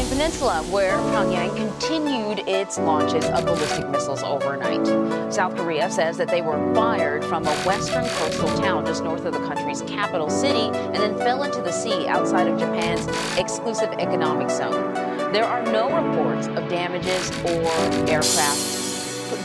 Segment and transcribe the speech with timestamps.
[0.00, 4.86] Korean Peninsula, where Pyongyang continued its launches of ballistic missiles overnight.
[5.30, 9.34] South Korea says that they were fired from a western coastal town just north of
[9.34, 14.48] the country's capital city and then fell into the sea outside of Japan's exclusive economic
[14.48, 14.94] zone.
[15.34, 17.70] There are no reports of damages or
[18.08, 18.78] aircraft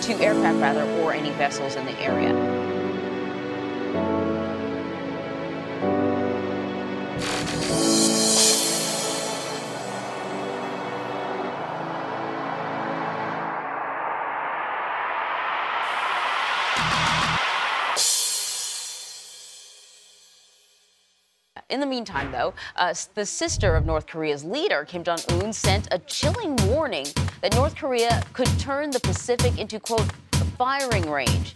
[0.03, 2.74] to aircraft rather or any vessels in the area.
[21.71, 25.87] In the meantime, though, uh, the sister of North Korea's leader, Kim Jong un, sent
[25.89, 27.07] a chilling warning
[27.41, 31.55] that North Korea could turn the Pacific into, quote, a firing range.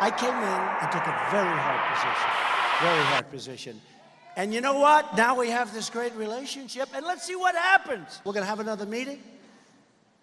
[0.00, 2.30] I came in and took a very hard position,
[2.80, 3.80] very hard position.
[4.36, 5.16] And you know what?
[5.16, 8.20] Now we have this great relationship, and let's see what happens.
[8.24, 9.20] We're going to have another meeting.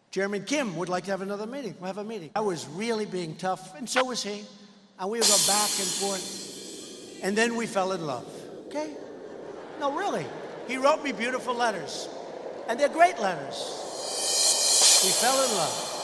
[0.09, 1.75] Chairman Kim would like to have another meeting.
[1.79, 2.31] We'll have a meeting.
[2.35, 4.43] I was really being tough, and so was he.
[4.97, 7.19] And we would go back and forth.
[7.21, 8.25] And then we fell in love.
[8.67, 8.95] Okay?
[9.79, 10.25] No, really.
[10.67, 12.09] He wrote me beautiful letters,
[12.67, 13.81] and they're great letters.
[15.03, 15.95] We fell in love.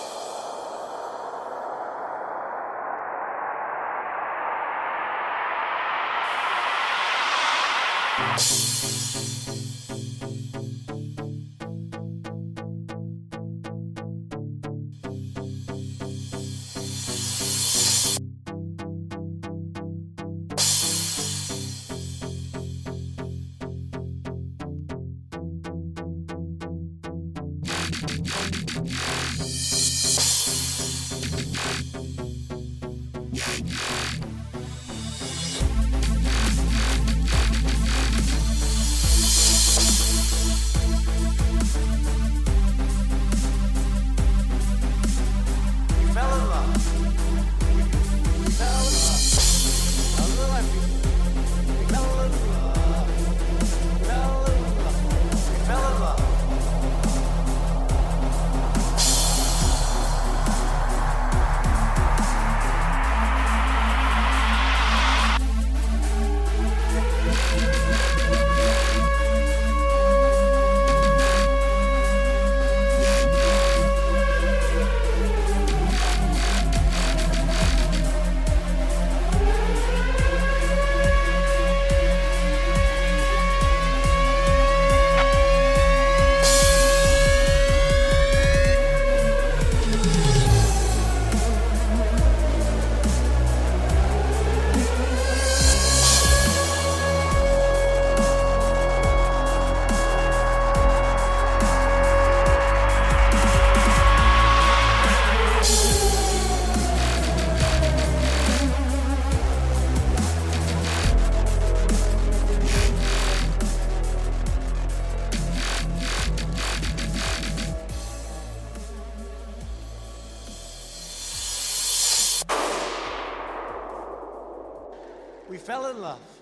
[125.52, 126.41] We fell in love.